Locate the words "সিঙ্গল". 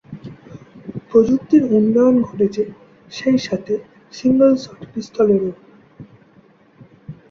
4.13-4.51